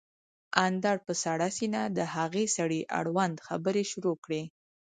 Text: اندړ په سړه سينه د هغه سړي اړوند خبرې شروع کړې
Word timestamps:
اندړ 0.65 0.97
په 1.05 1.13
سړه 1.23 1.47
سينه 1.57 1.81
د 1.97 1.99
هغه 2.15 2.43
سړي 2.57 2.81
اړوند 2.99 3.35
خبرې 3.47 3.83
شروع 3.91 4.15
کړې 4.23 4.43